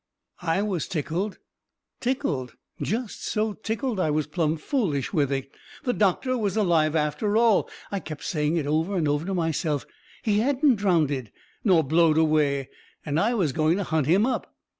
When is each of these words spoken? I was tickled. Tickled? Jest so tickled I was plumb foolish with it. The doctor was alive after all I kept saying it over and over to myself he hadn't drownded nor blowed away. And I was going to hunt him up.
I 0.41 0.63
was 0.63 0.87
tickled. 0.87 1.37
Tickled? 1.99 2.55
Jest 2.81 3.23
so 3.23 3.53
tickled 3.53 3.99
I 3.99 4.09
was 4.09 4.25
plumb 4.25 4.57
foolish 4.57 5.13
with 5.13 5.31
it. 5.31 5.51
The 5.83 5.93
doctor 5.93 6.35
was 6.39 6.57
alive 6.57 6.95
after 6.95 7.37
all 7.37 7.69
I 7.91 7.99
kept 7.99 8.23
saying 8.23 8.55
it 8.57 8.65
over 8.65 8.95
and 8.97 9.07
over 9.07 9.27
to 9.27 9.35
myself 9.35 9.85
he 10.23 10.39
hadn't 10.39 10.77
drownded 10.77 11.31
nor 11.63 11.83
blowed 11.83 12.17
away. 12.17 12.69
And 13.05 13.19
I 13.19 13.35
was 13.35 13.51
going 13.51 13.77
to 13.77 13.83
hunt 13.83 14.07
him 14.07 14.25
up. 14.25 14.55